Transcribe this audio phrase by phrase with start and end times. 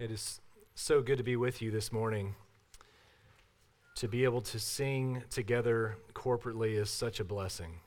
[0.00, 0.40] It is
[0.76, 2.36] so good to be with you this morning.
[3.96, 7.80] To be able to sing together corporately is such a blessing.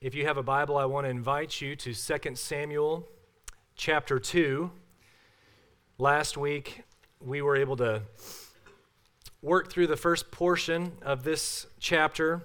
[0.00, 3.08] If you have a Bible, I want to invite you to 2 Samuel
[3.74, 4.70] chapter 2.
[5.98, 6.84] Last week,
[7.20, 8.02] we were able to
[9.42, 12.44] work through the first portion of this chapter.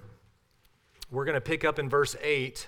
[1.12, 2.66] We're going to pick up in verse 8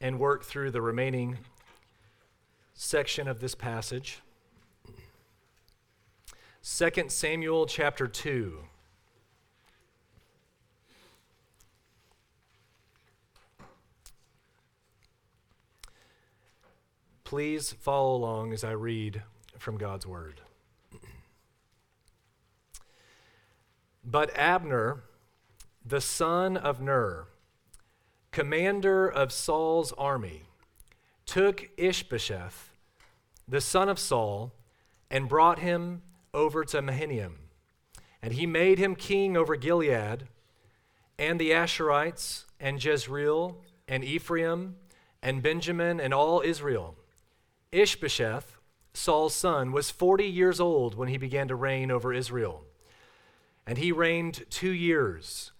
[0.00, 1.38] and work through the remaining
[2.76, 4.20] section of this passage.
[6.62, 8.58] 2 Samuel chapter 2.
[17.24, 19.22] Please follow along as I read
[19.58, 20.42] from God's word.
[24.04, 25.02] But Abner,
[25.84, 27.26] the son of Ner,
[28.30, 30.42] commander of Saul's army,
[31.26, 32.70] took Ishbosheth,
[33.48, 34.52] the son of Saul,
[35.10, 36.02] and brought him
[36.32, 37.38] over to Mahanaim.
[38.22, 40.28] And he made him king over Gilead,
[41.18, 44.76] and the Ashurites, and Jezreel, and Ephraim,
[45.22, 46.96] and Benjamin, and all Israel.
[47.72, 48.56] Ishbosheth,
[48.94, 52.64] Saul's son, was 40 years old when he began to reign over Israel.
[53.66, 55.52] And he reigned two years.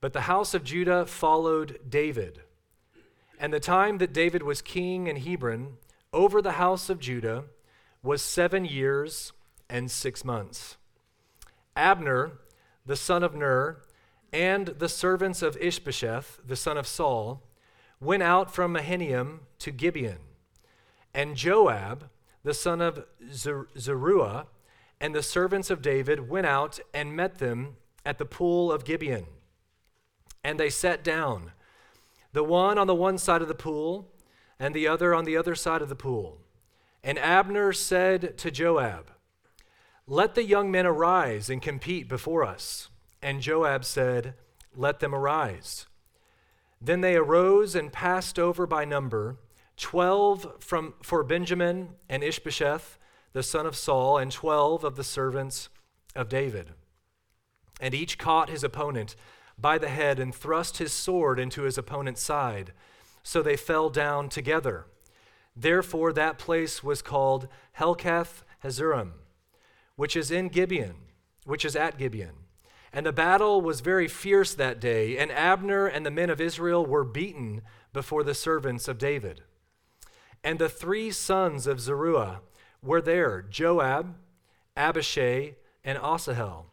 [0.00, 2.40] But the house of Judah followed David.
[3.38, 5.76] And the time that David was king in Hebron
[6.12, 7.44] over the house of Judah
[8.02, 9.32] was seven years
[9.68, 10.76] and six months.
[11.74, 12.38] Abner,
[12.86, 13.82] the son of Ner,
[14.32, 17.42] and the servants of Ishbosheth, the son of Saul,
[18.00, 20.18] went out from Mahanaim to Gibeon.
[21.14, 22.08] And Joab,
[22.42, 24.46] the son of Zeruiah,
[25.00, 29.26] and the servants of David went out and met them at the pool of Gibeon.
[30.42, 31.52] And they sat down
[32.36, 34.12] the one on the one side of the pool,
[34.60, 36.38] and the other on the other side of the pool.
[37.02, 39.10] And Abner said to Joab,
[40.06, 42.90] Let the young men arise and compete before us.
[43.22, 44.34] And Joab said,
[44.74, 45.86] Let them arise.
[46.78, 49.38] Then they arose and passed over by number,
[49.78, 52.98] twelve from, for Benjamin and Ishbosheth,
[53.32, 55.70] the son of Saul, and twelve of the servants
[56.14, 56.74] of David.
[57.80, 59.16] And each caught his opponent
[59.58, 62.72] by the head and thrust his sword into his opponent's side.
[63.22, 64.86] So they fell down together.
[65.56, 69.12] Therefore, that place was called Helkath Hazurim,
[69.96, 70.96] which is in Gibeon,
[71.44, 72.34] which is at Gibeon.
[72.92, 76.84] And the battle was very fierce that day, and Abner and the men of Israel
[76.84, 77.62] were beaten
[77.92, 79.42] before the servants of David.
[80.44, 82.40] And the three sons of Zeruiah
[82.82, 84.14] were there Joab,
[84.76, 86.66] Abishai, and Asahel.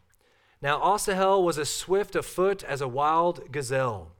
[0.62, 4.12] Now Asahel was as swift of foot as a wild gazelle.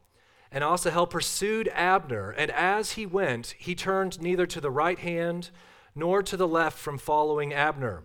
[0.52, 5.50] And Asahel pursued Abner, and as he went, he turned neither to the right hand
[5.94, 8.02] nor to the left from following Abner.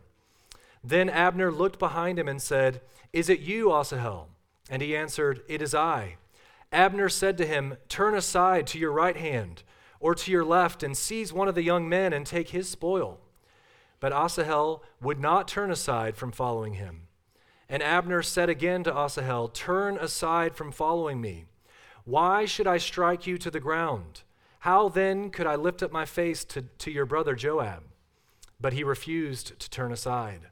[0.84, 2.81] Then Abner looked behind him and said,
[3.13, 4.29] Is it you, Asahel?
[4.69, 6.16] And he answered, It is I.
[6.72, 9.63] Abner said to him, Turn aside to your right hand
[10.00, 13.19] or to your left and seize one of the young men and take his spoil.
[14.00, 17.01] But Asahel would not turn aside from following him.
[17.69, 21.46] And Abner said again to Asahel, Turn aside from following me.
[22.03, 24.24] Why should I strike you to the ground?
[24.59, 27.84] How then could I lift up my face to, to your brother Joab?
[28.59, 30.47] But he refused to turn aside.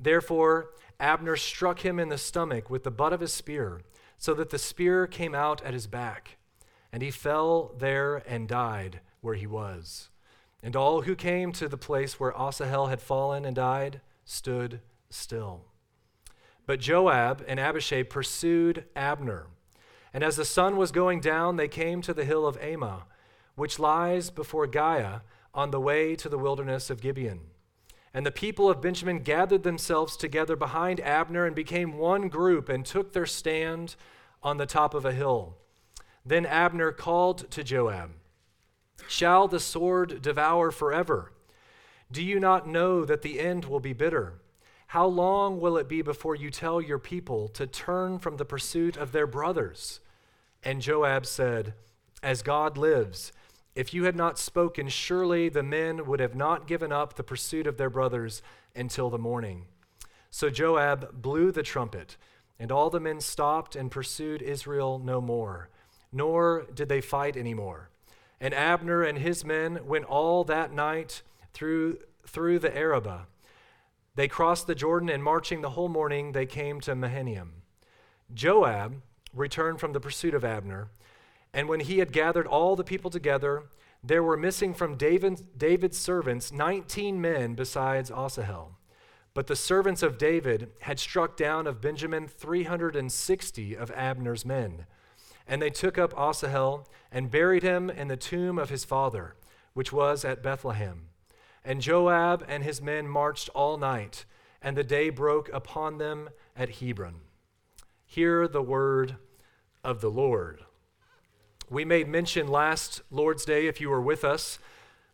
[0.00, 3.82] Therefore, Abner struck him in the stomach with the butt of his spear,
[4.16, 6.38] so that the spear came out at his back.
[6.90, 10.08] And he fell there and died where he was.
[10.62, 14.80] And all who came to the place where Asahel had fallen and died stood
[15.10, 15.67] still.
[16.68, 19.46] But Joab and Abishai pursued Abner.
[20.12, 23.04] And as the sun was going down, they came to the hill of Ammah,
[23.54, 25.22] which lies before Giah
[25.54, 27.40] on the way to the wilderness of Gibeon.
[28.12, 32.84] And the people of Benjamin gathered themselves together behind Abner and became one group and
[32.84, 33.96] took their stand
[34.42, 35.56] on the top of a hill.
[36.22, 38.10] Then Abner called to Joab,
[39.08, 41.32] Shall the sword devour forever?
[42.12, 44.42] Do you not know that the end will be bitter?
[44.92, 48.96] How long will it be before you tell your people to turn from the pursuit
[48.96, 50.00] of their brothers?
[50.64, 51.74] And Joab said,
[52.22, 53.30] As God lives,
[53.74, 57.66] if you had not spoken, surely the men would have not given up the pursuit
[57.66, 58.40] of their brothers
[58.74, 59.66] until the morning.
[60.30, 62.16] So Joab blew the trumpet,
[62.58, 65.68] and all the men stopped and pursued Israel no more,
[66.10, 67.90] nor did they fight any more.
[68.40, 71.20] And Abner and his men went all that night
[71.52, 73.26] through, through the Arabah
[74.18, 77.62] they crossed the Jordan, and marching the whole morning, they came to Mahanaim.
[78.34, 79.00] Joab
[79.32, 80.90] returned from the pursuit of Abner,
[81.54, 83.66] and when he had gathered all the people together,
[84.02, 88.76] there were missing from David, David's servants 19 men besides Asahel.
[89.34, 94.86] But the servants of David had struck down of Benjamin 360 of Abner's men.
[95.46, 99.36] And they took up Asahel and buried him in the tomb of his father,
[99.74, 101.07] which was at Bethlehem.
[101.68, 104.24] And Joab and his men marched all night,
[104.62, 107.16] and the day broke upon them at Hebron.
[108.06, 109.16] Hear the word
[109.84, 110.64] of the Lord.
[111.68, 114.58] We made mention last Lord's Day, if you were with us,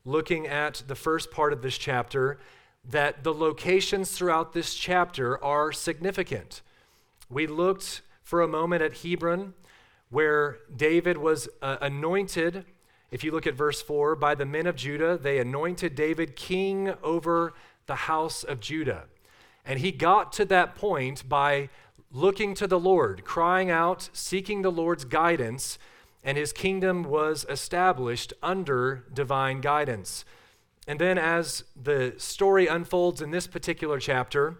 [0.05, 2.39] looking at the first part of this chapter,
[2.89, 6.63] that the locations throughout this chapter are significant.
[7.29, 9.55] We looked for a moment at Hebron,
[10.09, 12.65] where David was uh, anointed.
[13.15, 16.95] If you look at verse 4, by the men of Judah, they anointed David king
[17.01, 17.55] over
[17.87, 19.05] the house of Judah.
[19.65, 21.69] And he got to that point by
[22.11, 25.79] looking to the Lord, crying out, seeking the Lord's guidance
[26.25, 30.25] and his kingdom was established under divine guidance.
[30.89, 34.57] And then, as the story unfolds in this particular chapter,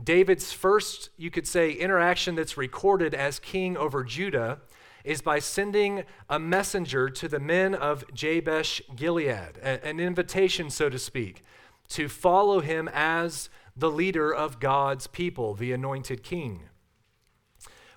[0.00, 4.60] David's first, you could say, interaction that's recorded as king over Judah
[5.04, 10.98] is by sending a messenger to the men of Jabesh Gilead, an invitation, so to
[10.98, 11.42] speak,
[11.88, 16.64] to follow him as the leader of God's people, the anointed king.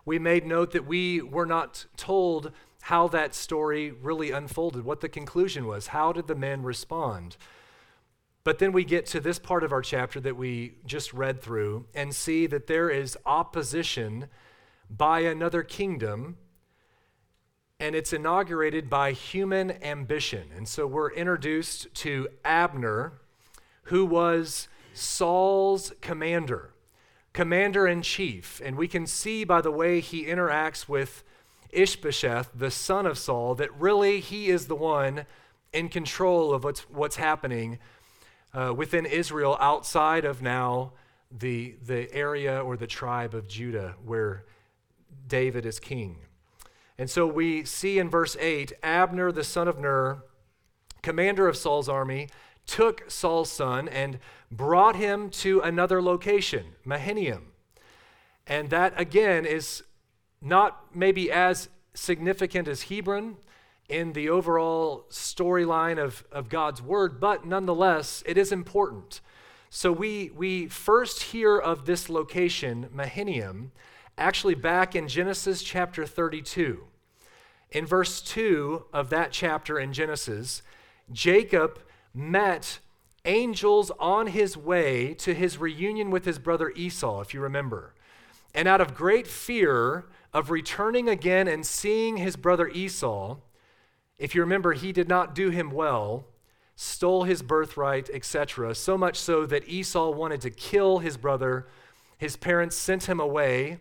[0.06, 2.52] We made note that we were not told
[2.84, 5.88] how that story really unfolded, what the conclusion was.
[5.88, 7.38] How did the men respond?
[8.44, 11.88] But then we get to this part of our chapter that we just read through
[11.96, 14.28] and see that there is opposition
[14.88, 16.38] by another kingdom,
[17.80, 20.50] and it's inaugurated by human ambition.
[20.56, 23.14] And so we're introduced to Abner,
[23.84, 26.72] who was Saul's commander,
[27.34, 28.62] commander in chief.
[28.64, 31.24] And we can see by the way he interacts with
[31.72, 35.26] Ishbosheth, the son of Saul, that really he is the one
[35.74, 37.80] in control of what's, what's happening
[38.54, 40.94] uh, within Israel outside of now
[41.30, 44.46] the, the area or the tribe of Judah where
[45.28, 46.20] David is king.
[46.98, 50.24] And so we see in verse 8 Abner, the son of Ner,
[51.02, 52.30] commander of Saul's army,
[52.66, 54.20] took Saul's son and
[54.52, 57.52] brought him to another location, Mahanaim.
[58.48, 59.84] And that again is
[60.42, 63.38] not maybe as significant as Hebron
[63.88, 69.22] in the overall storyline of, of God's word, but nonetheless, it is important.
[69.70, 73.72] So we, we first hear of this location, Mahanaim,
[74.18, 76.86] actually back in Genesis chapter 32.
[77.72, 80.62] In verse 2 of that chapter in Genesis,
[81.12, 81.80] Jacob
[82.14, 82.80] met
[83.26, 87.94] angels on his way to his reunion with his brother Esau, if you remember.
[88.54, 93.38] And out of great fear, of returning again and seeing his brother Esau,
[94.18, 96.26] if you remember, he did not do him well,
[96.76, 101.68] stole his birthright, etc., so much so that Esau wanted to kill his brother.
[102.18, 103.80] His parents sent him away.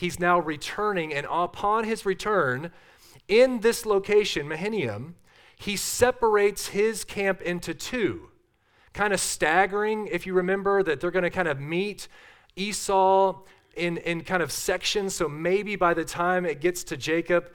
[0.00, 2.72] He's now returning, and upon his return,
[3.28, 5.14] in this location, Mahanaim,
[5.56, 8.30] he separates his camp into two.
[8.94, 12.08] Kind of staggering, if you remember, that they're going to kind of meet.
[12.56, 13.42] Esau
[13.76, 15.14] in, in kind of sections.
[15.14, 17.52] So maybe by the time it gets to Jacob,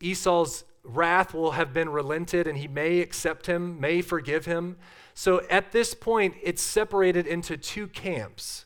[0.00, 4.78] Esau's wrath will have been relented and he may accept him, may forgive him.
[5.14, 8.63] So at this point, it's separated into two camps.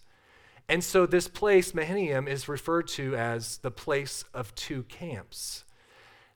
[0.68, 5.64] And so this place, Mahanaim, is referred to as the place of two camps.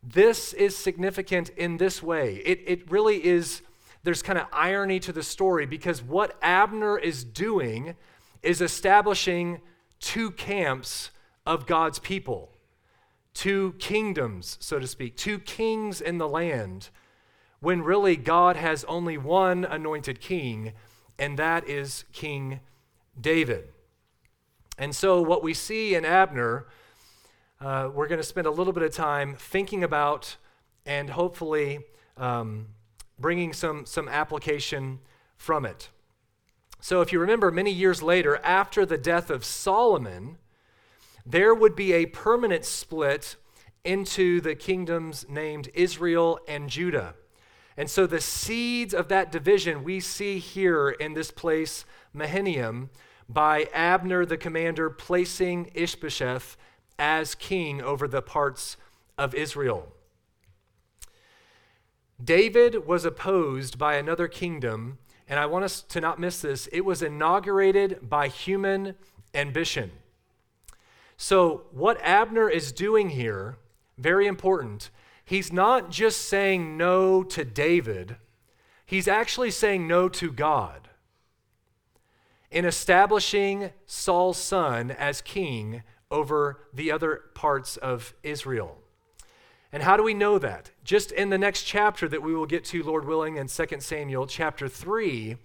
[0.03, 2.37] This is significant in this way.
[2.45, 3.63] It, it really is,
[4.03, 7.95] there's kind of irony to the story because what Abner is doing
[8.43, 9.61] is establishing
[10.01, 11.11] two camps
[11.47, 12.51] of God's people,
[13.35, 16.89] two kingdoms, so to speak, two kings in the land,
[17.61, 20.73] when really God has only one anointed king,
[21.19, 22.61] and that is King
[23.21, 23.69] David.
[24.83, 26.67] And so, what we see in Abner,
[27.61, 30.35] uh, we're going to spend a little bit of time thinking about
[30.85, 31.85] and hopefully
[32.17, 32.67] um,
[33.17, 34.99] bringing some, some application
[35.37, 35.91] from it.
[36.81, 40.39] So, if you remember, many years later, after the death of Solomon,
[41.25, 43.37] there would be a permanent split
[43.85, 47.15] into the kingdoms named Israel and Judah.
[47.77, 52.91] And so, the seeds of that division we see here in this place, Mahanaim,
[53.33, 56.57] by Abner the commander placing Ishbosheth
[56.99, 58.77] as king over the parts
[59.17, 59.93] of Israel.
[62.23, 64.99] David was opposed by another kingdom
[65.33, 68.97] and I want us to not miss this, it was inaugurated by human
[69.33, 69.91] ambition.
[71.17, 73.57] So, what Abner is doing here,
[73.97, 74.91] very important,
[75.25, 78.17] he's not just saying no to David,
[78.85, 80.91] he's actually saying no to God.
[82.53, 88.77] In establishing Saul's son as king over the other parts of Israel.
[89.73, 90.71] And how do we know that?
[90.85, 94.27] Just in the next chapter that we will get to, Lord willing, in 2 Samuel
[94.27, 95.39] chapter 3,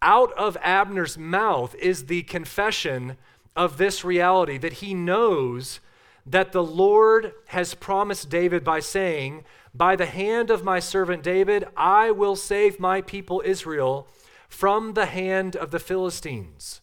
[0.00, 3.16] out of Abner's mouth is the confession
[3.56, 5.80] of this reality that he knows
[6.24, 9.44] that the Lord has promised David by saying,
[9.74, 14.06] By the hand of my servant David, I will save my people Israel
[14.48, 16.80] from the hand of the Philistines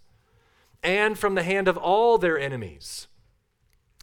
[0.84, 3.08] and from the hand of all their enemies.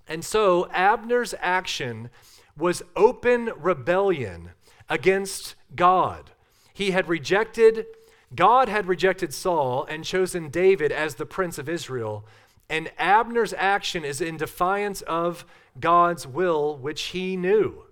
[0.06, 2.10] And so Abner's action
[2.56, 4.50] was open rebellion
[4.88, 6.30] against God.
[6.72, 7.86] He had rejected,
[8.34, 12.24] God had rejected Saul and chosen David as the prince of Israel.
[12.70, 15.44] And Abner's action is in defiance of
[15.78, 17.84] God's will, which he knew.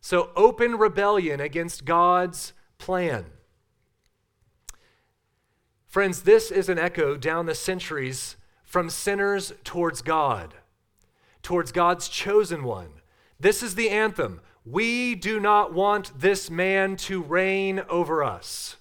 [0.00, 3.26] So, open rebellion against God's plan.
[5.88, 10.54] Friends, this is an echo down the centuries from sinners towards God,
[11.42, 12.90] towards God's chosen one.
[13.40, 14.42] This is the anthem.
[14.66, 18.76] We do not want this man to reign over us.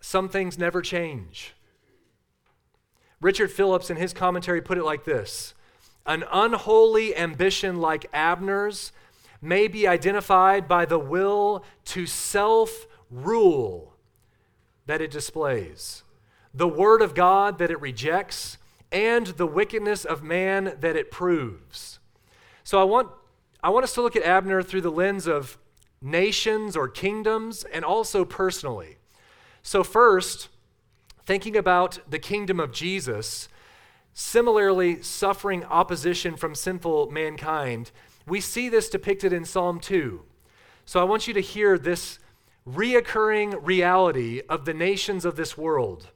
[0.00, 1.54] Some things never change.
[3.20, 5.54] Richard Phillips, in his commentary, put it like this
[6.06, 8.92] An unholy ambition like Abner's
[9.42, 13.95] may be identified by the will to self rule
[14.86, 16.02] that it displays,
[16.54, 18.58] the word of God that it rejects,
[18.90, 21.98] and the wickedness of man that it proves.
[22.64, 23.10] So I want
[23.62, 25.58] I want us to look at Abner through the lens of
[26.00, 28.98] nations or kingdoms and also personally.
[29.62, 30.48] So, first,
[31.24, 33.48] thinking about the kingdom of Jesus,
[34.14, 37.90] similarly suffering opposition from sinful mankind,
[38.26, 40.22] we see this depicted in Psalm 2.
[40.84, 42.20] So, I want you to hear this
[42.68, 46.08] reoccurring reality of the nations of this world.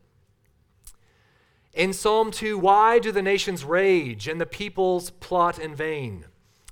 [1.72, 6.24] In Psalm 2, why do the nations rage and the peoples plot in vain?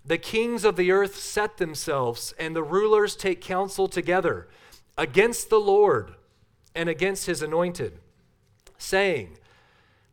[0.05, 4.49] The kings of the earth set themselves, and the rulers take counsel together
[4.97, 6.15] against the Lord
[6.75, 8.01] and against his anointed,
[8.79, 9.39] saying,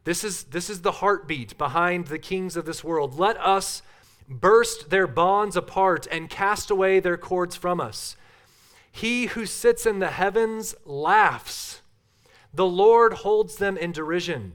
[0.06, 3.18] this is, this is the heartbeat behind the kings of this world.
[3.18, 3.82] Let us
[4.30, 8.16] burst their bonds apart and cast away their cords from us.
[8.96, 11.82] He who sits in the heavens laughs.
[12.54, 14.54] The Lord holds them in derision.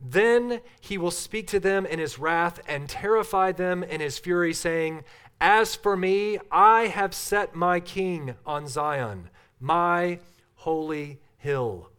[0.00, 4.54] Then he will speak to them in his wrath and terrify them in his fury,
[4.54, 5.02] saying,
[5.40, 10.20] As for me, I have set my king on Zion, my
[10.54, 11.90] holy hill.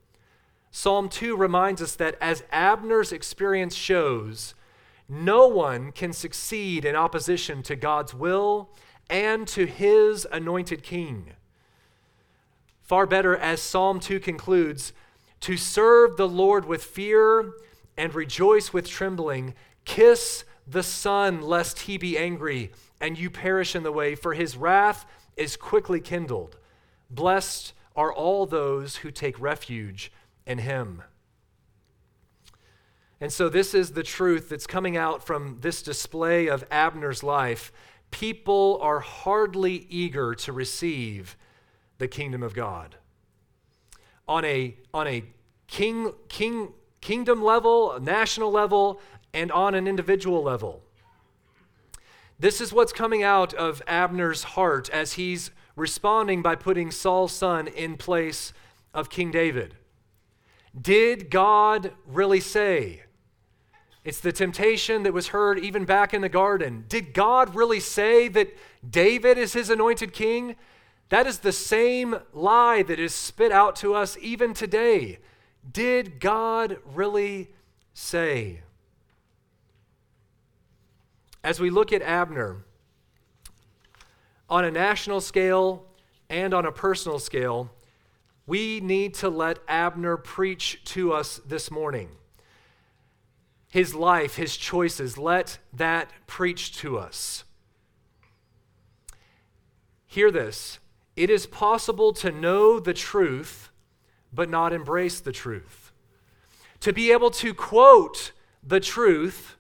[0.72, 4.56] Psalm 2 reminds us that as Abner's experience shows,
[5.10, 8.70] no one can succeed in opposition to God's will
[9.10, 11.34] and to his anointed king.
[12.90, 14.94] Far better, as Psalm 2 concludes,
[15.42, 17.54] to serve the Lord with fear
[17.96, 19.54] and rejoice with trembling.
[19.86, 24.58] Kiss the Son, lest he be angry and you perish in the way, for his
[24.58, 25.06] wrath
[25.38, 26.58] is quickly kindled.
[27.12, 30.12] Blessed are all those who take refuge
[30.48, 31.04] in him.
[33.22, 37.72] And so, this is the truth that's coming out from this display of Abner's life.
[38.10, 41.38] People are hardly eager to receive
[42.00, 42.96] the kingdom of God.
[44.28, 45.24] On a, on a
[45.68, 49.00] king, king, kingdom level, national level,
[49.34, 50.82] and on an individual level.
[52.40, 57.68] This is what's coming out of Abner's heart as he's responding by putting Saul's son
[57.68, 58.54] in place
[58.94, 59.76] of King David.
[60.80, 63.04] Did God really say?
[64.04, 66.86] It's the temptation that was heard even back in the garden.
[66.88, 68.56] Did God really say that
[68.90, 70.56] David is his anointed king?
[71.10, 75.20] That is the same lie that is spit out to us even today.
[75.70, 77.50] Did God really
[77.94, 78.62] say?
[81.44, 82.64] As we look at Abner,
[84.50, 85.86] on a national scale
[86.30, 87.72] and on a personal scale,
[88.46, 92.10] we need to let Abner preach to us this morning.
[93.70, 97.44] His life, his choices, let that preach to us.
[100.08, 100.80] Hear this.
[101.20, 103.72] It is possible to know the truth
[104.32, 105.92] but not embrace the truth.
[106.80, 108.32] To be able to quote
[108.66, 109.58] the truth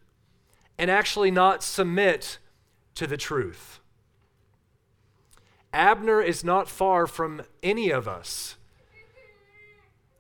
[0.78, 2.38] and actually not submit
[2.96, 3.82] to the truth.
[5.74, 8.56] Abner is not far from any of us.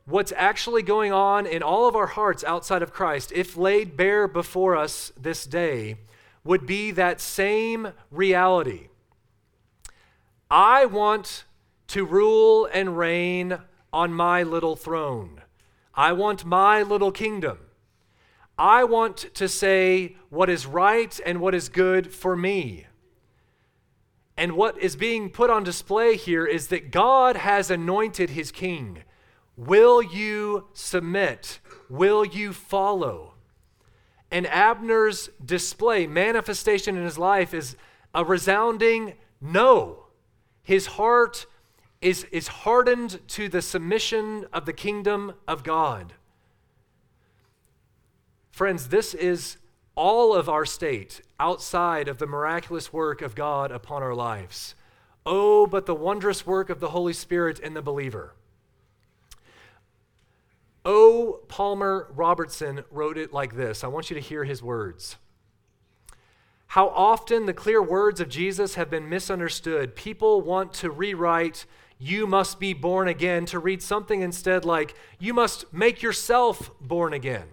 [0.03, 4.27] What's actually going on in all of our hearts outside of Christ, if laid bare
[4.27, 5.99] before us this day,
[6.43, 8.89] would be that same reality
[10.51, 11.45] I want
[11.87, 13.59] to rule and reign
[13.93, 15.41] on my little throne.
[15.93, 17.59] I want my little kingdom.
[18.57, 22.87] I want to say what is right and what is good for me.
[24.35, 29.03] And what is being put on display here is that God has anointed his king.
[29.55, 31.59] Will you submit?
[31.89, 33.33] Will you follow?
[34.31, 37.75] And Abner's display, manifestation in his life, is
[38.13, 40.05] a resounding no.
[40.69, 41.47] His heart
[41.99, 46.13] is, is hardened to the submission of the kingdom of God.
[48.51, 49.57] Friends, this is
[49.95, 54.75] all of our state outside of the miraculous work of God upon our lives.
[55.25, 58.35] Oh, but the wondrous work of the Holy Spirit in the believer.
[60.85, 61.39] O.
[61.47, 63.83] Palmer Robertson wrote it like this.
[63.83, 65.17] I want you to hear his words.
[66.69, 69.95] How often the clear words of Jesus have been misunderstood.
[69.95, 71.65] People want to rewrite,
[71.97, 77.11] you must be born again, to read something instead like, you must make yourself born
[77.11, 77.47] again.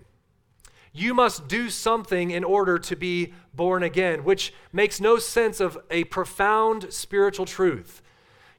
[0.92, 5.78] You must do something in order to be born again, which makes no sense of
[5.90, 8.02] a profound spiritual truth.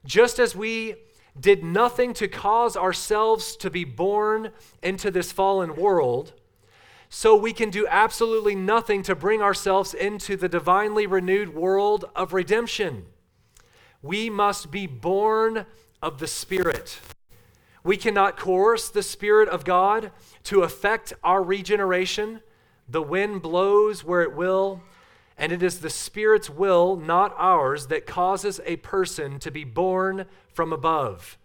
[0.06, 0.96] Just as we
[1.40, 4.50] did nothing to cause ourselves to be born
[4.82, 6.34] into this fallen world,
[7.10, 12.34] so we can do absolutely nothing to bring ourselves into the divinely renewed world of
[12.34, 13.06] redemption.
[14.02, 15.66] We must be born
[16.02, 17.00] of the Spirit.
[17.84, 20.12] We cannot coerce the Spirit of God
[20.44, 22.42] to affect our regeneration.
[22.90, 24.82] The wind blows where it will,
[25.38, 30.26] and it is the Spirit's will, not ours, that causes a person to be born
[30.54, 31.38] from above.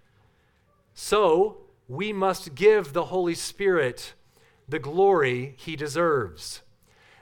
[0.95, 4.15] So, we must give the Holy Spirit
[4.69, 6.63] the glory he deserves.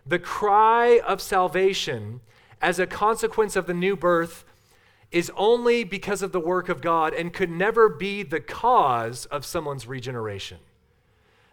[0.06, 2.20] The cry of salvation
[2.61, 4.44] as a consequence of the new birth
[5.11, 9.44] is only because of the work of God and could never be the cause of
[9.44, 10.59] someone's regeneration.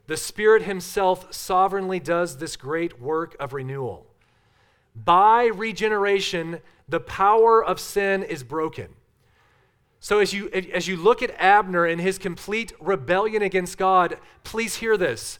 [0.05, 4.05] The Spirit Himself sovereignly does this great work of renewal.
[4.95, 8.89] By regeneration, the power of sin is broken.
[9.99, 14.75] So, as you, as you look at Abner and his complete rebellion against God, please
[14.75, 15.39] hear this.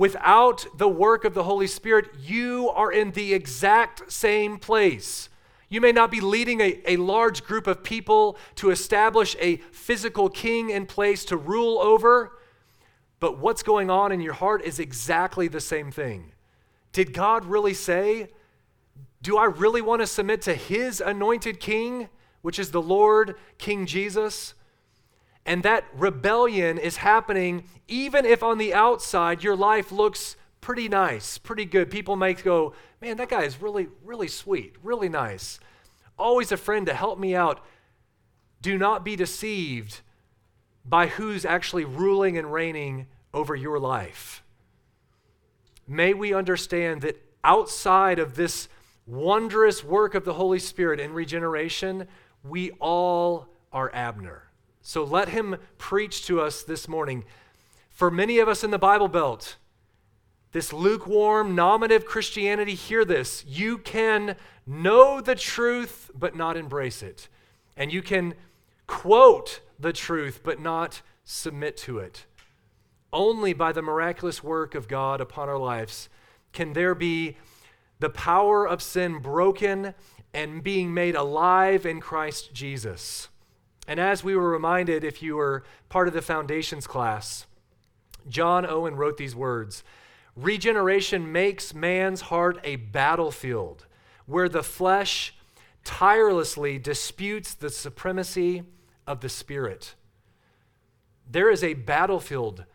[0.00, 5.28] Without the work of the Holy Spirit, you are in the exact same place.
[5.68, 10.30] You may not be leading a, a large group of people to establish a physical
[10.30, 12.32] king in place to rule over,
[13.18, 16.32] but what's going on in your heart is exactly the same thing.
[16.92, 18.28] Did God really say,
[19.20, 22.08] Do I really want to submit to his anointed king,
[22.40, 24.54] which is the Lord, King Jesus?
[25.46, 31.38] And that rebellion is happening even if on the outside your life looks pretty nice,
[31.38, 31.90] pretty good.
[31.90, 35.58] People might go, man, that guy is really, really sweet, really nice.
[36.18, 37.64] Always a friend to help me out.
[38.60, 40.00] Do not be deceived
[40.84, 44.42] by who's actually ruling and reigning over your life.
[45.86, 48.68] May we understand that outside of this
[49.06, 52.06] wondrous work of the Holy Spirit in regeneration,
[52.44, 54.49] we all are Abner.
[54.82, 57.24] So let him preach to us this morning.
[57.90, 59.56] For many of us in the Bible Belt,
[60.52, 63.44] this lukewarm, nominative Christianity, hear this.
[63.46, 67.28] You can know the truth, but not embrace it.
[67.76, 68.34] And you can
[68.86, 72.26] quote the truth, but not submit to it.
[73.12, 76.08] Only by the miraculous work of God upon our lives
[76.52, 77.36] can there be
[78.00, 79.94] the power of sin broken
[80.32, 83.28] and being made alive in Christ Jesus.
[83.90, 87.46] And as we were reminded, if you were part of the foundations class,
[88.28, 89.82] John Owen wrote these words
[90.36, 93.86] Regeneration makes man's heart a battlefield
[94.26, 95.34] where the flesh
[95.82, 98.62] tirelessly disputes the supremacy
[99.08, 99.96] of the Spirit.
[101.28, 102.66] There is a battlefield.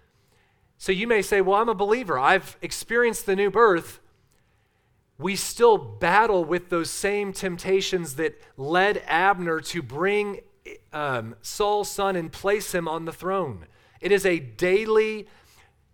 [0.77, 2.19] So you may say, Well, I'm a believer.
[2.19, 4.01] I've experienced the new birth.
[5.17, 10.41] We still battle with those same temptations that led Abner to bring
[10.93, 13.65] um, Saul's son and place him on the throne.
[14.01, 15.27] It is a daily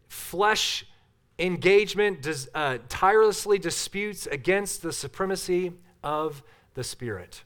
[0.07, 0.85] flesh
[1.39, 7.43] engagement, does, uh, tirelessly disputes against the supremacy of the Spirit.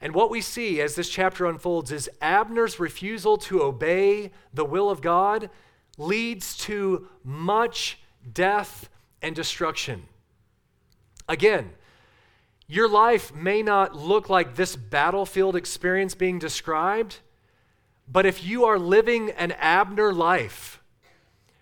[0.00, 4.90] And what we see as this chapter unfolds is Abner's refusal to obey the will
[4.90, 5.50] of God
[5.98, 7.98] leads to much
[8.32, 8.88] death
[9.22, 10.04] and destruction.
[11.28, 11.72] Again,
[12.68, 17.18] your life may not look like this battlefield experience being described,
[18.08, 20.80] but if you are living an Abner life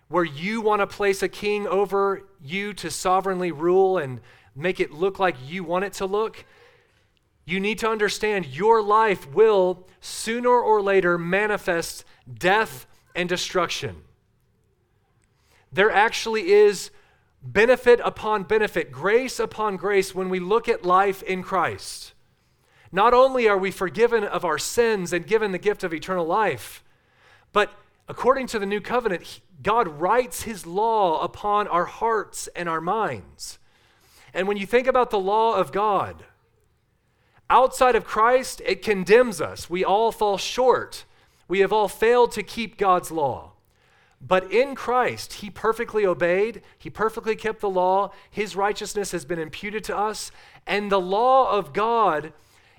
[0.07, 4.19] where you want to place a king over you to sovereignly rule and
[4.55, 6.45] make it look like you want it to look,
[7.45, 13.97] you need to understand your life will sooner or later manifest death and destruction.
[15.71, 16.89] There actually is
[17.45, 22.13] benefit upon benefit, grace upon grace when we look at life in Christ.
[22.91, 26.83] Not only are we forgiven of our sins and given the gift of eternal life,
[27.53, 27.71] but
[28.07, 33.59] according to the new covenant, God writes his law upon our hearts and our minds.
[34.33, 36.25] And when you think about the law of God,
[37.49, 39.69] outside of Christ, it condemns us.
[39.69, 41.05] We all fall short.
[41.47, 43.54] We have all failed to keep God's law.
[44.27, 49.37] But in Christ, he perfectly obeyed, he perfectly kept the law, his righteousness has been
[49.37, 50.31] imputed to us,
[50.65, 52.33] and the law of God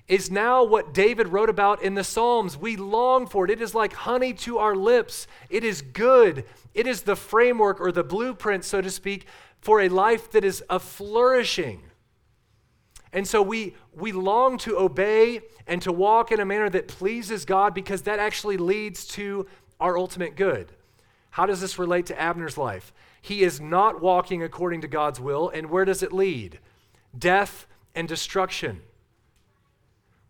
[0.09, 2.57] is now what David wrote about in the Psalms.
[2.57, 3.51] We long for it.
[3.51, 5.27] It is like honey to our lips.
[5.49, 6.45] It is good.
[6.73, 9.25] It is the framework or the blueprint, so to speak,
[9.59, 11.83] for a life that is a flourishing.
[13.11, 17.45] And so we, we long to obey and to walk in a manner that pleases
[17.45, 19.47] God because that actually leads to
[19.79, 20.71] our ultimate good.
[21.31, 22.93] How does this relate to Abner's life?
[23.21, 26.59] He is not walking according to God's will, and where does it lead?
[27.17, 28.81] Death and destruction.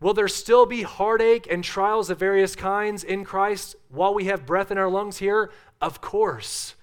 [0.00, 4.46] Will there still be heartache and trials of various kinds in Christ while we have
[4.46, 5.50] breath in our lungs here?
[5.80, 6.74] Of course.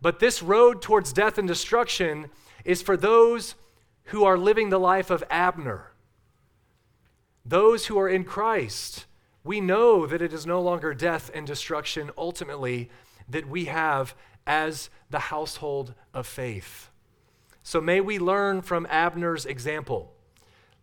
[0.00, 2.30] But this road towards death and destruction
[2.64, 3.54] is for those
[4.04, 5.92] who are living the life of Abner.
[7.44, 9.06] Those who are in Christ,
[9.44, 12.90] we know that it is no longer death and destruction ultimately
[13.30, 14.14] that we have
[14.46, 16.90] as the household of faith.
[17.62, 20.12] So may we learn from Abner's example.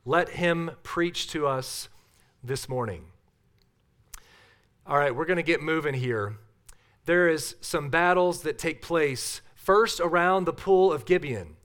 [0.05, 1.89] Let him preach to us
[2.43, 3.05] this morning.
[4.86, 6.38] All right, we're going to get moving here.
[7.05, 11.57] There is some battles that take place first around the pool of Gibeon.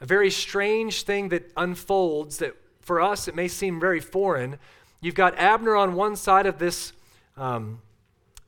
[0.00, 4.58] A very strange thing that unfolds that for us it may seem very foreign.
[5.00, 6.92] You've got Abner on one side of this,
[7.36, 7.80] um,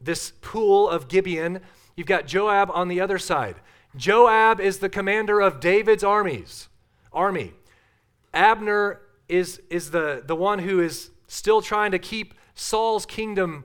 [0.01, 1.61] this pool of Gibeon,
[1.99, 3.57] you've got Joab on the other side.
[3.97, 6.69] Joab is the commander of David's armies,
[7.13, 7.55] army.
[8.33, 13.65] Abner is, is the, the one who is still trying to keep Saul's kingdom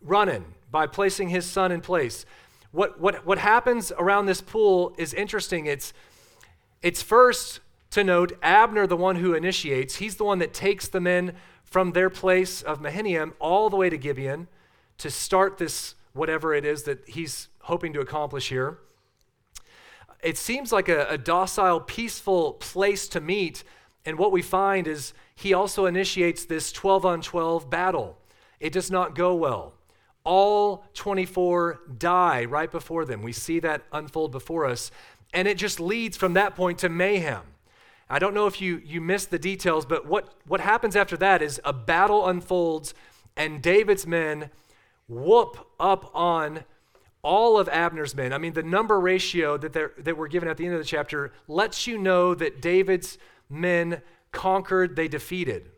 [0.00, 2.24] running by placing his son in place.
[2.70, 5.66] What, what, what happens around this pool is interesting.
[5.66, 5.92] It's,
[6.82, 11.00] it's first to note Abner, the one who initiates, he's the one that takes the
[11.00, 14.46] men from their place of Mahanaim all the way to Gibeon
[14.98, 18.78] to start this, whatever it is that he's hoping to accomplish here.
[20.22, 23.62] It seems like a, a docile, peaceful place to meet
[24.06, 28.16] and what we find is he also initiates this 12 on 12 battle.
[28.60, 29.74] It does not go well.
[30.24, 33.22] All 24 die right before them.
[33.22, 34.92] We see that unfold before us.
[35.34, 37.42] And it just leads from that point to mayhem.
[38.08, 41.42] I don't know if you, you missed the details, but what, what happens after that
[41.42, 42.94] is a battle unfolds,
[43.36, 44.50] and David's men
[45.08, 46.64] whoop up on
[47.22, 48.32] all of Abner's men.
[48.32, 51.32] I mean, the number ratio that, that we're given at the end of the chapter
[51.48, 53.18] lets you know that David's
[53.50, 55.70] men conquered, they defeated.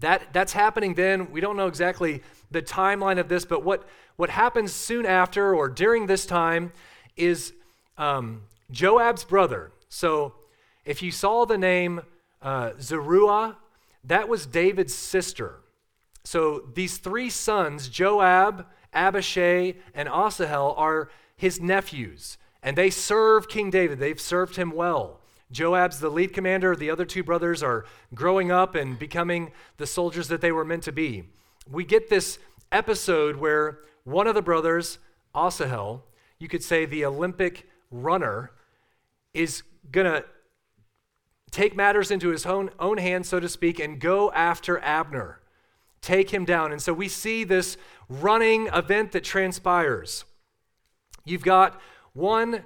[0.00, 1.30] That, that's happening then.
[1.30, 5.68] We don't know exactly the timeline of this, but what, what happens soon after or
[5.68, 6.72] during this time
[7.16, 7.52] is
[7.98, 9.72] um, Joab's brother.
[9.88, 10.34] So
[10.84, 12.00] if you saw the name
[12.42, 13.56] uh, Zeruiah,
[14.04, 15.59] that was David's sister.
[16.24, 23.70] So these three sons, Joab, Abishai, and Asahel, are his nephews, and they serve King
[23.70, 23.98] David.
[23.98, 25.20] They've served him well.
[25.50, 26.76] Joab's the lead commander.
[26.76, 30.84] The other two brothers are growing up and becoming the soldiers that they were meant
[30.84, 31.24] to be.
[31.68, 32.38] We get this
[32.70, 34.98] episode where one of the brothers,
[35.34, 36.04] Asahel,
[36.38, 38.52] you could say the Olympic runner,
[39.34, 40.24] is going to
[41.50, 45.39] take matters into his own, own hands, so to speak, and go after Abner,
[46.02, 46.72] take him down.
[46.72, 47.76] And so we see this
[48.08, 50.24] running event that transpires.
[51.24, 51.80] You've got
[52.12, 52.64] one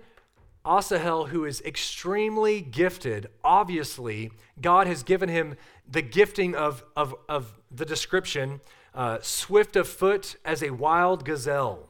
[0.67, 7.61] Asahel, who is extremely gifted, obviously, God has given him the gifting of, of, of
[7.71, 8.61] the description
[8.95, 11.89] uh, swift of foot as a wild gazelle.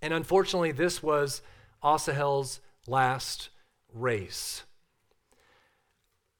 [0.00, 1.42] And unfortunately, this was
[1.84, 3.50] Asahel's last
[3.94, 4.64] race.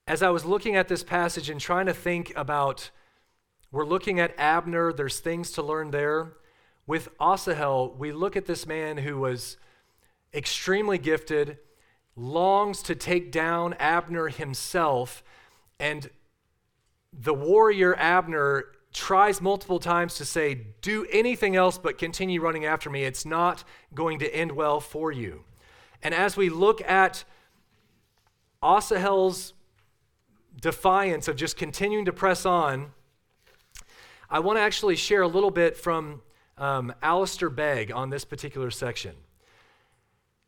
[0.09, 2.91] As I was looking at this passage and trying to think about,
[3.73, 6.35] we're looking at Abner, there's things to learn there.
[6.87, 9.57] With Asahel, we look at this man who was
[10.35, 11.57] extremely gifted,
[12.15, 15.25] longs to take down Abner himself,
[15.81, 16.11] and
[17.13, 22.91] the warrior Abner tries multiple times to say, Do anything else but continue running after
[22.91, 23.05] me.
[23.05, 25.45] It's not going to end well for you.
[26.03, 27.25] And as we look at
[28.63, 29.55] Asahel's
[30.61, 32.93] defiance of just continuing to press on,
[34.33, 36.23] I want to actually share a little bit from
[36.57, 39.15] um, Alistair Begg on this particular section.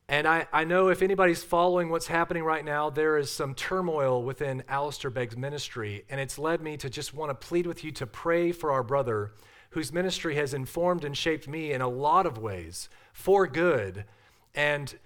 [0.09, 4.23] And I, I know if anybody's following what's happening right now, there is some turmoil
[4.23, 7.91] within Alistair Begg's ministry, and it's led me to just want to plead with you
[7.93, 9.33] to pray for our brother
[9.71, 14.07] whose ministry has informed and shaped me in a lot of ways for good.
[14.55, 14.99] And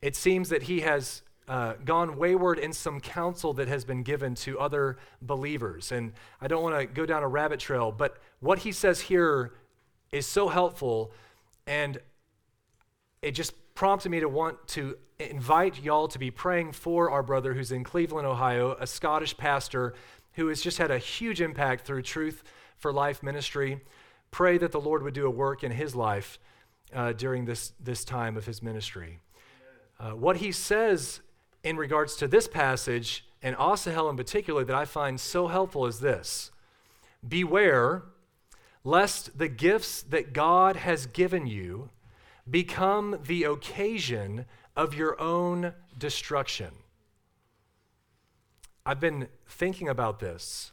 [0.00, 4.34] it seems that he has uh, gone wayward in some counsel that has been given
[4.34, 5.92] to other believers.
[5.92, 9.52] And I don't want to go down a rabbit trail, but what he says here
[10.10, 11.12] is so helpful.
[11.66, 12.00] And
[13.20, 17.54] it just prompted me to want to invite y'all to be praying for our brother
[17.54, 19.94] who's in Cleveland, Ohio, a Scottish pastor
[20.32, 22.42] who has just had a huge impact through Truth
[22.76, 23.80] for Life ministry.
[24.30, 26.38] Pray that the Lord would do a work in his life
[26.92, 29.20] uh, during this, this time of his ministry.
[29.98, 31.20] Uh, what he says
[31.64, 35.98] in regards to this passage, and Asahel in particular, that I find so helpful is
[35.98, 36.52] this
[37.26, 38.02] Beware
[38.84, 41.88] lest the gifts that God has given you
[42.48, 44.44] become the occasion
[44.76, 46.70] of your own destruction.
[48.84, 50.72] I've been thinking about this.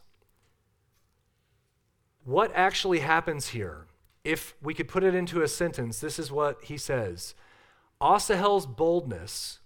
[2.24, 3.86] What actually happens here?
[4.22, 7.34] If we could put it into a sentence, this is what he says
[8.00, 9.60] Asahel's boldness,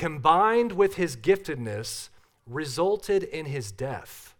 [0.00, 2.08] combined with his giftedness,
[2.46, 4.34] resulted in his death.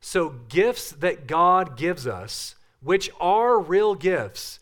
[0.00, 4.58] So, gifts that God gives us, which are real gifts,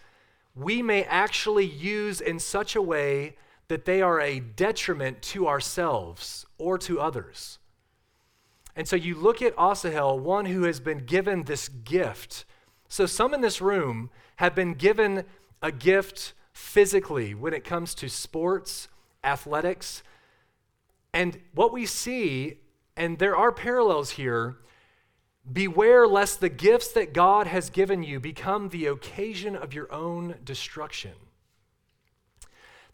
[0.57, 3.37] we may actually use in such a way
[3.69, 7.61] that they are a detriment to ourselves or to others.
[8.75, 12.45] And so you look at Asahel, one who has been given this gift.
[12.89, 15.25] So some in this room have been given
[15.63, 18.89] a gift physically when it comes to sports,
[19.23, 20.03] athletics.
[21.13, 22.59] And what we see,
[22.97, 24.57] and there are parallels here,
[25.51, 30.37] beware lest the gifts that God has given you become the occasion of your own
[30.45, 31.13] destruction.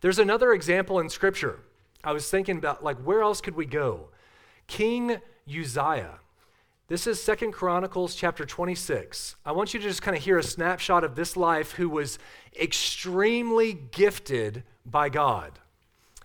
[0.00, 1.60] There's another example in Scripture.
[2.04, 4.08] I was thinking about, like, where else could we go?
[4.66, 6.20] King Uzziah.
[6.86, 9.36] This is Second Chronicles chapter 26.
[9.46, 12.18] I want you to just kind of hear a snapshot of this life who was
[12.60, 15.58] extremely gifted by God.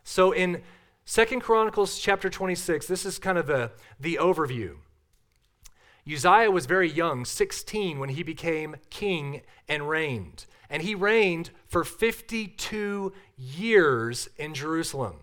[0.03, 0.61] So in
[1.09, 4.75] Second Chronicles chapter 26, this is kind of the, the overview.
[6.07, 10.45] Uzziah was very young, 16, when he became king and reigned.
[10.69, 15.15] And he reigned for 52 years in Jerusalem.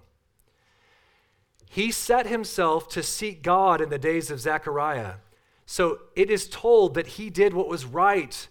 [1.70, 5.18] He set himself to seek God in the days of Zechariah.
[5.66, 8.49] So it is told that he did what was right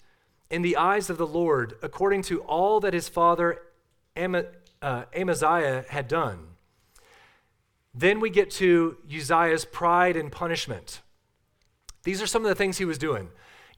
[0.50, 3.60] in the eyes of the Lord, according to all that his father
[4.16, 6.55] uh, Amaziah had done.
[7.96, 11.02] Then we get to Uzziah's pride and punishment.
[12.04, 13.30] These are some of the things he was doing.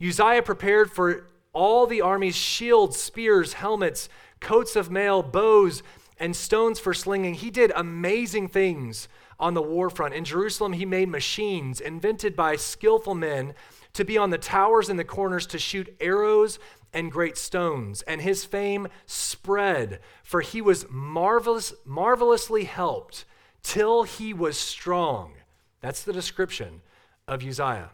[0.01, 5.83] Uzziah prepared for all the army's shields, spears, helmets, coats of mail, bows,
[6.19, 7.35] and stones for slinging.
[7.35, 9.07] He did amazing things
[9.39, 10.15] on the war front.
[10.15, 13.53] In Jerusalem, he made machines invented by skillful men
[13.93, 16.57] to be on the towers and the corners to shoot arrows
[16.91, 18.01] and great stones.
[18.03, 23.25] And his fame spread, for he was marvelous, marvelously helped
[23.63, 25.33] till he was strong.
[25.81, 26.81] That's the description
[27.27, 27.91] of Uzziah.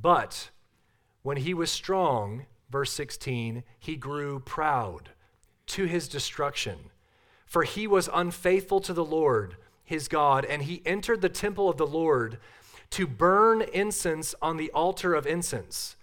[0.00, 0.50] But
[1.22, 5.10] when he was strong, verse 16, he grew proud
[5.66, 6.90] to his destruction.
[7.46, 11.76] For he was unfaithful to the Lord his God, and he entered the temple of
[11.76, 12.38] the Lord
[12.90, 15.96] to burn incense on the altar of incense.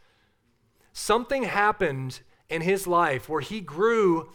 [0.93, 4.30] Something happened in his life where he grew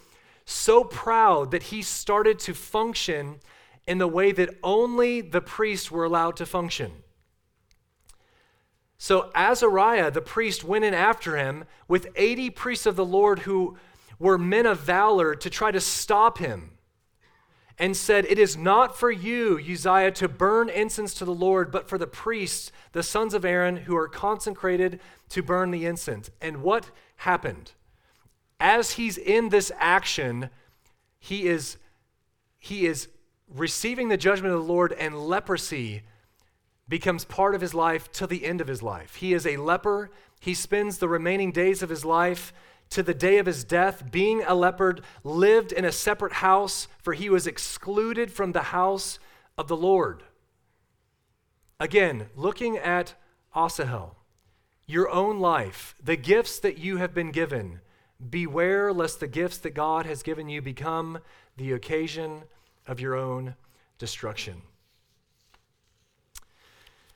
[0.48, 3.38] so proud that he started to function
[3.86, 6.90] in the way that only the priests were allowed to function.
[8.96, 13.76] So Azariah, the priest, went in after him with 80 priests of the Lord who
[14.18, 16.72] were men of valor to try to stop him
[17.78, 21.88] and said, It is not for you, Uzziah, to burn incense to the Lord, but
[21.88, 26.30] for the priests, the sons of Aaron, who are consecrated to burn the incense.
[26.40, 27.72] And what happened?
[28.60, 30.50] As he's in this action,
[31.18, 31.76] he is,
[32.58, 33.08] he is
[33.54, 36.02] receiving the judgment of the Lord, and leprosy
[36.88, 39.16] becomes part of his life till the end of his life.
[39.16, 40.10] He is a leper.
[40.40, 42.52] He spends the remaining days of his life
[42.90, 47.12] to the day of his death, being a leper, lived in a separate house, for
[47.12, 49.18] he was excluded from the house
[49.58, 50.22] of the Lord.
[51.78, 53.14] Again, looking at
[53.54, 54.16] Asahel,
[54.86, 57.80] your own life, the gifts that you have been given,
[58.30, 61.18] beware lest the gifts that God has given you become
[61.56, 62.42] the occasion
[62.86, 63.54] of your own
[63.98, 64.62] destruction.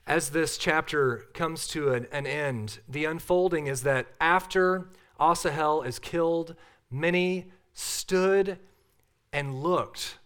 [0.05, 4.89] as this chapter comes to an, an, end, the unfolding is that after
[5.19, 6.55] Asahel is killed,
[6.91, 8.59] many stood
[9.31, 10.19] and looked.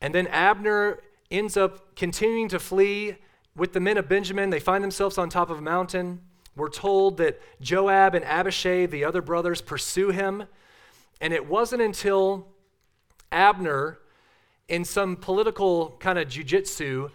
[0.00, 3.16] And then Abner ends up continuing to flee
[3.56, 4.50] with the men of Benjamin.
[4.50, 6.20] They find themselves on top of a mountain.
[6.56, 10.44] We're told that Joab and Abishai, the other brothers, pursue him.
[11.20, 12.48] And it wasn't until
[13.32, 13.98] Abner,
[14.68, 17.10] in some political kind of jujitsu,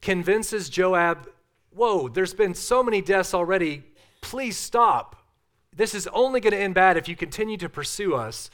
[0.00, 1.28] convinces Joab,
[1.74, 3.82] Whoa, there's been so many deaths already.
[4.20, 5.16] Please stop.
[5.74, 8.50] This is only going to end bad if you continue to pursue us.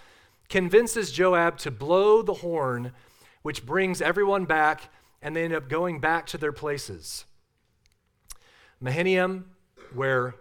[0.48, 2.92] Convinces Joab to blow the horn,
[3.42, 7.24] which brings everyone back, and they end up going back to their places.
[8.80, 9.46] Mahanaim,
[9.94, 10.34] where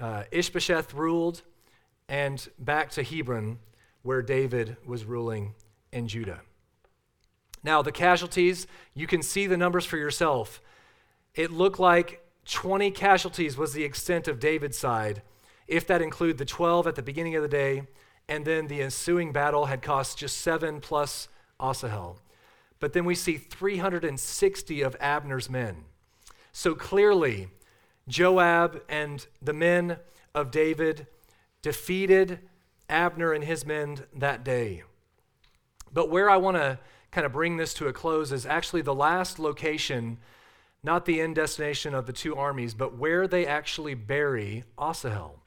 [0.00, 1.42] uh, Ishbosheth ruled,
[2.08, 3.58] and back to Hebron,
[4.02, 5.54] where David was ruling
[5.92, 6.40] in Judah.
[7.62, 10.62] Now, the casualties, you can see the numbers for yourself.
[11.34, 15.22] It looked like 20 casualties was the extent of David's side,
[15.66, 17.82] if that include the 12 at the beginning of the day,
[18.28, 21.28] and then the ensuing battle had cost just seven plus
[21.60, 22.20] Asahel.
[22.80, 25.84] But then we see 360 of Abner's men.
[26.52, 27.48] So clearly,
[28.08, 29.98] Joab and the men
[30.34, 31.06] of David
[31.62, 32.40] defeated
[32.88, 34.82] Abner and his men that day.
[35.92, 36.78] But where I want to
[37.10, 40.18] kind of bring this to a close is actually the last location,
[40.82, 45.42] not the end destination of the two armies, but where they actually bury Asahel.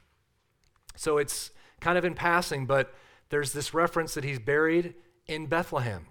[0.96, 2.94] So it's kind of in passing, but
[3.30, 4.94] there's this reference that he's buried
[5.26, 6.08] in Bethlehem.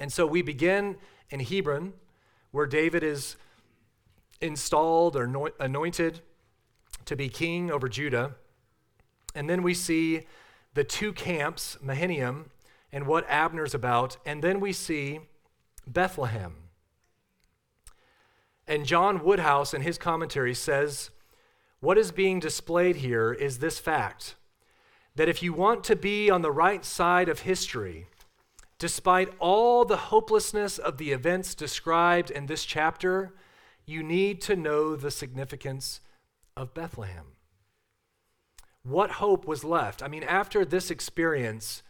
[0.00, 0.96] And so we begin
[1.30, 1.92] in Hebron,
[2.50, 3.36] where David is
[4.40, 6.20] installed or anointed
[7.04, 8.34] to be king over Judah.
[9.34, 10.26] And then we see
[10.74, 12.50] the two camps, Mahanaim
[12.92, 14.16] and what Abner's about.
[14.24, 15.20] And then we see
[15.86, 16.54] Bethlehem.
[18.66, 21.10] And John Woodhouse, in his commentary, says
[21.80, 24.34] what is being displayed here is this fact
[25.14, 28.06] that if you want to be on the right side of history,
[28.78, 33.32] despite all the hopelessness of the events described in this chapter,
[33.88, 36.00] you need to know the significance
[36.56, 37.24] of Bethlehem.
[38.82, 40.02] What hope was left?
[40.02, 41.82] I mean, after this experience,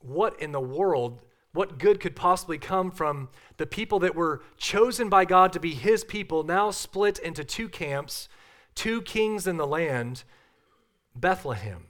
[0.00, 1.20] what in the world,
[1.52, 5.74] what good could possibly come from the people that were chosen by God to be
[5.74, 8.28] his people, now split into two camps,
[8.74, 10.24] two kings in the land,
[11.14, 11.86] Bethlehem?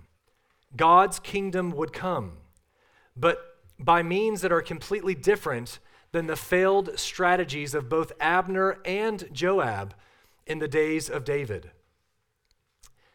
[0.76, 2.32] God's kingdom would come,
[3.16, 3.38] but
[3.78, 5.78] by means that are completely different
[6.16, 9.92] than the failed strategies of both Abner and Joab
[10.46, 11.70] in the days of David.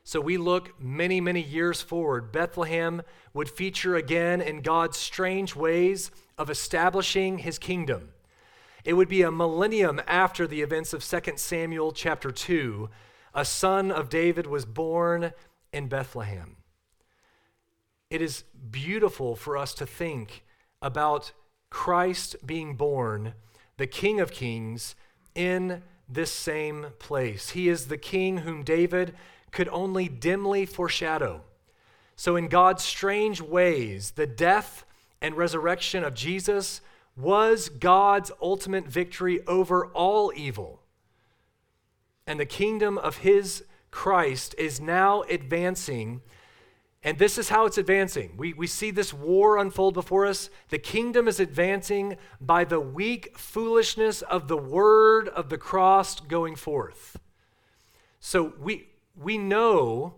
[0.04, 2.32] So we look many, many years forward.
[2.32, 3.02] Bethlehem
[3.34, 8.10] would feature again in God's strange ways of establishing his kingdom.
[8.86, 12.88] It would be a millennium after the events of 2 Samuel chapter 2.
[13.34, 15.34] A son of David was born
[15.74, 16.58] in Bethlehem.
[18.12, 20.44] It is beautiful for us to think
[20.84, 21.32] about
[21.72, 23.34] Christ being born,
[23.78, 24.96] the King of Kings,
[25.34, 27.52] in this same place.
[27.52, 29.16] He is the King whom David
[29.52, 31.42] could only dimly foreshadow.
[32.16, 34.86] So, in God's strange ways, the death
[35.22, 36.82] and resurrection of Jesus
[37.18, 40.82] was God's ultimate victory over all evil.
[42.28, 46.22] And the kingdom of his Christ is now advancing.
[47.04, 48.34] And this is how it's advancing.
[48.38, 50.52] We, we see this war unfold before us.
[50.70, 56.56] The kingdom is advancing by the weak foolishness of the word of the cross going
[56.56, 57.20] forth.
[58.20, 58.88] So we,
[59.20, 60.14] we know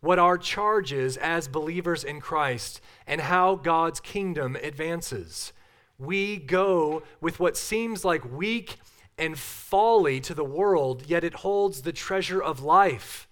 [0.00, 5.52] what our charge is as believers in Christ and how God's kingdom advances.
[5.98, 8.78] We go with what seems like weak
[9.18, 13.28] and folly to the world, yet it holds the treasure of life.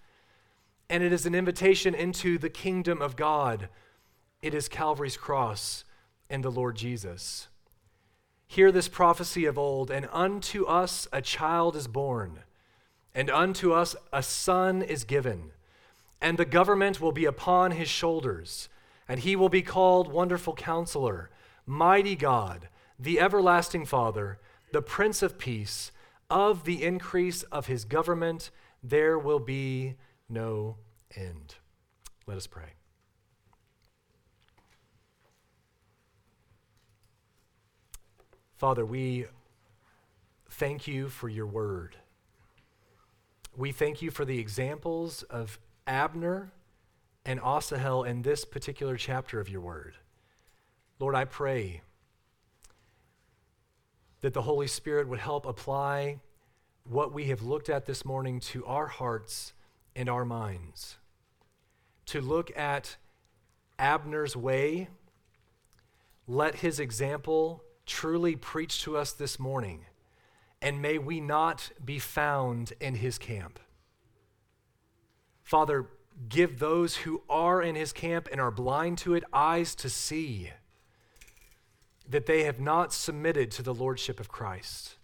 [0.91, 3.69] And it is an invitation into the kingdom of God.
[4.43, 5.83] It is Calvary's cross
[6.29, 7.47] and the Lord Jesus.
[8.45, 12.41] Hear this prophecy of old, and unto us a child is born
[13.13, 15.51] and unto us a son is given,
[16.21, 18.69] and the government will be upon his shoulders,
[19.07, 21.29] and he will be called Wonderful Counselor,
[21.65, 24.39] Mighty God, the Everlasting Father,
[24.71, 25.91] the Prince of Peace.
[26.29, 28.51] Of the increase of his government,
[28.81, 29.95] there will be
[30.31, 30.77] no
[31.15, 31.55] end.
[32.25, 32.73] Let us pray.
[38.55, 39.25] Father, we
[40.49, 41.97] thank you for your word.
[43.57, 46.51] We thank you for the examples of Abner
[47.25, 49.95] and Asahel in this particular chapter of your word.
[50.99, 51.81] Lord, I pray
[54.21, 56.19] that the Holy Spirit would help apply
[56.83, 59.53] what we have looked at this morning to our hearts
[59.95, 60.97] and our minds.
[62.07, 62.97] To look at
[63.79, 64.89] Abner's way,
[66.27, 69.85] let his example truly preach to us this morning,
[70.61, 73.59] and may we not be found in his camp.
[75.43, 75.87] Father,
[76.29, 80.51] give those who are in his camp and are blind to it eyes to see
[82.07, 84.97] that they have not submitted to the lordship of Christ.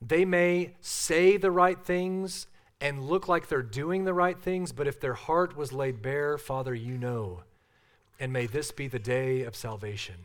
[0.00, 2.46] They may say the right things
[2.84, 6.36] and look like they're doing the right things, but if their heart was laid bare,
[6.36, 7.42] Father, you know.
[8.20, 10.16] And may this be the day of salvation.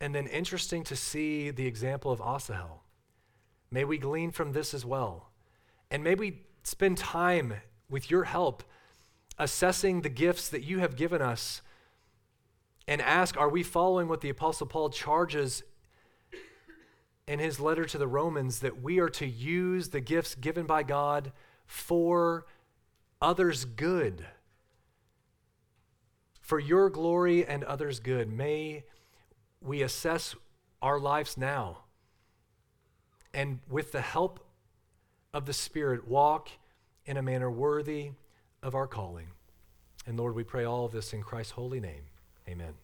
[0.00, 2.84] And then interesting to see the example of Asahel.
[3.70, 5.28] May we glean from this as well.
[5.90, 7.56] And may we spend time
[7.90, 8.62] with your help
[9.38, 11.60] assessing the gifts that you have given us
[12.88, 15.62] and ask are we following what the Apostle Paul charges
[17.26, 20.82] in his letter to the Romans that we are to use the gifts given by
[20.82, 21.32] God
[21.66, 22.46] for
[23.20, 24.26] others' good?
[26.40, 28.30] For your glory and others' good.
[28.30, 28.84] May
[29.60, 30.34] we assess
[30.80, 31.84] our lives now
[33.32, 34.44] and with the help
[35.32, 36.48] of the Spirit walk
[37.06, 38.10] in a manner worthy
[38.62, 39.28] of our calling.
[40.06, 42.02] And Lord, we pray all of this in Christ's holy name.
[42.48, 42.74] Amen.